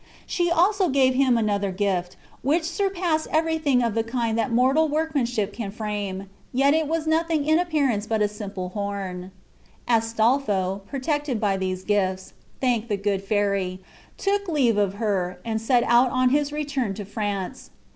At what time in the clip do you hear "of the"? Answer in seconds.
3.83-4.03